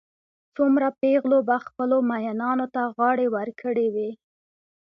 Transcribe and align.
څومره 0.55 0.87
پېغلو 0.99 1.39
به 1.47 1.57
خپلو 1.65 1.97
مئینانو 2.09 2.65
ته 2.75 2.81
غاړې 2.95 3.27
ورکړې 3.35 3.87
وي. 3.93 4.11